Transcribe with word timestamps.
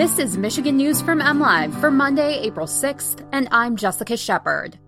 This 0.00 0.18
is 0.18 0.38
Michigan 0.38 0.78
News 0.78 1.02
from 1.02 1.20
MLive 1.20 1.78
for 1.78 1.90
Monday, 1.90 2.38
April 2.38 2.66
6th, 2.66 3.22
and 3.32 3.46
I'm 3.52 3.76
Jessica 3.76 4.16
Shepard. 4.16 4.78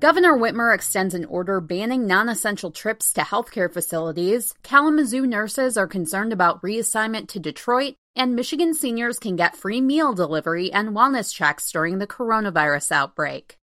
Governor 0.00 0.36
Whitmer 0.36 0.74
extends 0.74 1.14
an 1.14 1.26
order 1.26 1.60
banning 1.60 2.08
non 2.08 2.28
essential 2.28 2.72
trips 2.72 3.12
to 3.12 3.20
healthcare 3.20 3.72
facilities. 3.72 4.52
Kalamazoo 4.64 5.28
nurses 5.28 5.76
are 5.76 5.86
concerned 5.86 6.32
about 6.32 6.60
reassignment 6.62 7.28
to 7.28 7.38
Detroit, 7.38 7.94
and 8.16 8.34
Michigan 8.34 8.74
seniors 8.74 9.20
can 9.20 9.36
get 9.36 9.54
free 9.54 9.80
meal 9.80 10.12
delivery 10.12 10.72
and 10.72 10.88
wellness 10.88 11.32
checks 11.32 11.70
during 11.70 12.00
the 12.00 12.08
coronavirus 12.08 12.90
outbreak. 12.90 13.58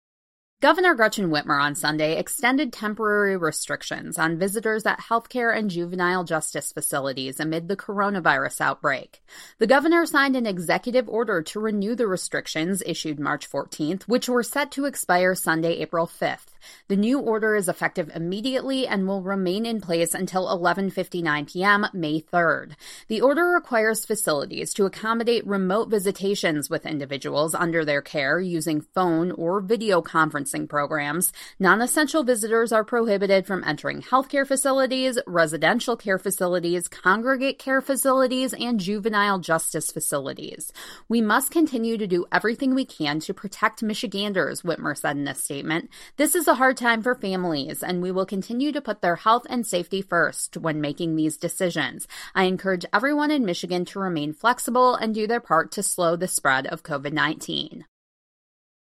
Governor 0.62 0.94
Gretchen 0.94 1.32
Whitmer 1.32 1.60
on 1.60 1.74
Sunday 1.74 2.20
extended 2.20 2.72
temporary 2.72 3.36
restrictions 3.36 4.20
on 4.20 4.38
visitors 4.38 4.86
at 4.86 5.00
healthcare 5.00 5.58
and 5.58 5.72
juvenile 5.72 6.24
justice 6.24 6.72
facilities 6.72 7.40
amid 7.40 7.68
the 7.68 7.76
coronavirus 7.76 8.62
outbreak. 8.62 9.24
The 9.58 9.66
governor 9.66 10.06
signed 10.06 10.36
an 10.36 10.46
executive 10.46 11.10
order 11.10 11.42
to 11.42 11.60
renew 11.60 11.96
the 11.96 12.06
restrictions 12.06 12.84
issued 12.86 13.20
March 13.20 13.50
14th, 13.50 14.04
which 14.04 14.30
were 14.30 14.44
set 14.44 14.70
to 14.74 14.86
expire 14.86 15.34
Sunday, 15.34 15.80
April 15.80 16.06
5th. 16.06 16.51
The 16.88 16.96
new 16.96 17.20
order 17.20 17.56
is 17.56 17.68
effective 17.68 18.12
immediately 18.16 18.88
and 18.88 19.08
will 19.08 19.22
remain 19.22 19.66
in 19.66 19.82
place 19.82 20.14
until 20.14 20.48
11:59 20.48 21.52
p.m. 21.52 21.88
May 21.94 22.22
3rd. 22.22 22.74
The 23.08 23.22
order 23.22 23.46
requires 23.48 24.06
facilities 24.06 24.74
to 24.74 24.86
accommodate 24.86 25.46
remote 25.48 25.90
visitations 25.90 26.70
with 26.70 26.86
individuals 26.86 27.56
under 27.56 27.86
their 27.86 28.02
care 28.02 28.40
using 28.40 28.82
phone 28.82 29.32
or 29.32 29.62
video 29.62 30.02
conferencing 30.02 30.68
programs. 30.68 31.32
Non-essential 31.60 32.24
visitors 32.24 32.72
are 32.72 32.84
prohibited 32.84 33.46
from 33.46 33.64
entering 33.64 34.02
healthcare 34.02 34.48
facilities, 34.48 35.18
residential 35.28 35.96
care 35.96 36.18
facilities, 36.18 36.88
congregate 36.88 37.60
care 37.60 37.82
facilities, 37.82 38.54
and 38.54 38.80
juvenile 38.80 39.40
justice 39.40 39.92
facilities. 39.92 40.72
We 41.08 41.22
must 41.22 41.52
continue 41.52 41.98
to 41.98 42.08
do 42.08 42.26
everything 42.32 42.76
we 42.76 42.86
can 42.86 43.20
to 43.22 43.34
protect 43.34 43.84
Michiganders, 43.84 44.62
Whitmer 44.62 44.98
said 44.98 45.18
in 45.18 45.28
a 45.28 45.36
statement. 45.36 45.90
This 46.18 46.36
is 46.36 46.48
a 46.52 46.56
hard 46.56 46.76
time 46.76 47.02
for 47.02 47.16
families, 47.16 47.82
and 47.82 48.02
we 48.02 48.12
will 48.12 48.26
continue 48.26 48.74
to 48.74 48.82
put 48.82 49.02
their 49.02 49.16
health 49.16 49.48
and 49.50 49.66
safety 49.66 50.02
first 50.02 50.58
when 50.58 50.82
making 50.82 51.16
these 51.16 51.38
decisions. 51.38 52.10
I 52.36 52.44
encourage 52.44 52.84
everyone 52.92 53.32
in 53.32 53.46
Michigan 53.46 53.86
to 53.86 54.00
remain 54.00 54.34
flexible 54.34 54.96
and 54.96 55.16
do 55.16 55.28
their 55.28 55.40
part 55.40 55.72
to 55.72 55.82
slow 55.82 56.18
the 56.18 56.28
spread 56.28 56.68
of 56.68 56.84
COVID 56.84 57.14
19. 57.14 57.86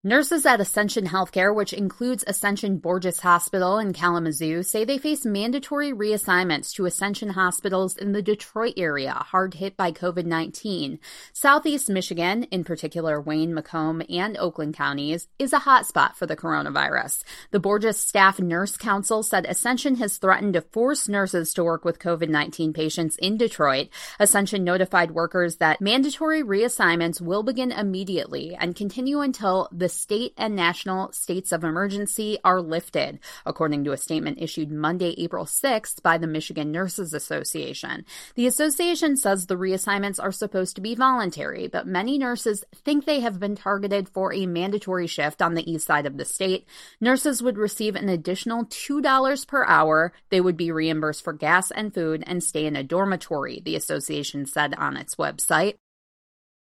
Nurses 0.05 0.45
at 0.47 0.61
Ascension 0.61 1.07
Healthcare, 1.07 1.55
which 1.55 1.73
includes 1.73 2.25
Ascension 2.27 2.81
Borgess 2.81 3.21
Hospital 3.21 3.79
in 3.79 3.93
Kalamazoo, 3.93 4.65
say 4.65 4.85
they 4.85 4.99
face 4.99 5.25
mandatory 5.25 5.93
reassignments 5.93 6.73
to 6.73 6.87
Ascension 6.87 7.29
hospitals 7.29 7.97
in 7.97 8.11
the 8.11 8.21
Detroit 8.21 8.75
area 8.77 9.13
hard 9.13 9.55
hit 9.55 9.77
by 9.77 9.93
COVID 9.93 10.25
19. 10.25 10.99
Southeast 11.33 11.89
Michigan, 11.89 12.43
in 12.51 12.65
particular 12.65 13.21
Wayne, 13.21 13.55
Macomb, 13.55 14.03
and 14.11 14.37
Oakland 14.39 14.75
counties, 14.75 15.29
is 15.39 15.53
a 15.53 15.61
hotspot 15.61 16.17
for 16.17 16.27
the 16.27 16.35
coronavirus. 16.35 17.23
The 17.53 17.61
Borgess 17.61 17.95
Staff 17.95 18.41
Nurse 18.41 18.77
Council 18.77 19.23
said 19.23 19.47
Ascension 19.47 19.95
has 19.95 20.17
threatened 20.17 20.55
to 20.55 20.63
force 20.63 21.07
nurses 21.09 21.55
to 21.55 21.63
work 21.63 21.85
with 21.85 22.01
COVID 22.01 22.29
19 22.29 22.73
patients 22.73 23.15
in 23.19 23.37
Detroit. 23.37 23.87
Ascension 24.19 24.65
notified 24.65 25.13
workers 25.13 25.59
that 25.59 25.81
mandatory 25.81 26.43
reassignments 26.43 27.21
will 27.21 27.45
begin 27.45 27.71
immediately 27.71 28.57
and 28.59 28.75
continue 28.75 29.21
until 29.21 29.69
the 29.71 29.92
state 29.93 30.33
and 30.37 30.57
national 30.57 31.13
states 31.13 31.53
of 31.53 31.65
emergency 31.65 32.39
are 32.45 32.61
lifted, 32.61 33.19
according 33.47 33.85
to 33.85 33.93
a 33.93 33.97
statement 33.97 34.39
issued 34.41 34.71
Monday, 34.71 35.15
April 35.19 35.45
6th 35.45 36.03
by 36.03 36.19
the 36.19 36.27
Michigan 36.27 36.73
Nurses 36.73 37.13
Association. 37.13 38.05
The 38.35 38.47
association 38.47 39.17
says 39.17 39.47
the 39.47 39.57
reassignments 39.57 40.23
are 40.23 40.33
supposed 40.33 40.75
to 40.77 40.83
be 40.83 40.95
voluntary, 40.95 41.69
but 41.69 41.87
many 41.87 42.19
nurses 42.19 42.65
think 42.75 43.05
they 43.05 43.21
have 43.21 43.39
been 43.39 43.57
targeted 43.57 44.09
for 44.09 44.33
a 44.33 44.47
mandatory 44.47 45.07
shift 45.07 45.43
on 45.43 45.55
the 45.55 45.71
east 45.71 45.87
side 45.87 46.07
of 46.07 46.17
the 46.17 46.25
state. 46.25 46.67
Nurses 47.01 47.43
would 47.43 47.59
receive 47.59 47.95
an 47.95 48.09
additional 48.09 48.65
$2 48.65 49.47
per 49.47 49.65
hour. 49.65 50.13
They 50.31 50.41
would 50.41 50.57
be 50.57 50.73
reimbursed 50.73 51.23
for 51.23 51.33
gas 51.33 51.71
and 51.71 51.93
food 51.93 52.25
and 52.27 52.43
stay 52.43 52.67
in 52.67 52.77
a 52.77 52.83
dormitory, 52.83 53.61
the 53.65 53.77
association 53.77 54.47
said 54.47 54.75
on 54.75 54.97
its 54.97 55.17
website. 55.17 55.75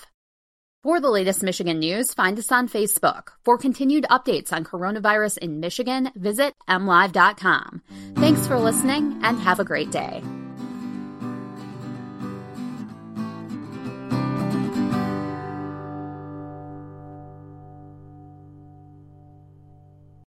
For 0.84 1.00
the 1.00 1.12
latest 1.12 1.44
Michigan 1.44 1.78
news, 1.78 2.16
find 2.16 2.40
us 2.40 2.52
on 2.52 2.68
Facebook. 2.68 3.34
For 3.46 3.60
continued 3.60 4.08
updates 4.10 4.52
on 4.52 4.64
coronavirus 4.64 5.38
in 5.38 5.60
Michigan, 5.60 6.10
visit 6.16 6.56
mlive.com. 6.68 7.84
Thanks 8.16 8.48
for 8.48 8.58
listening 8.58 9.20
and 9.22 9.40
have 9.40 9.60
a 9.60 9.64
great 9.64 9.92
day. 9.92 10.24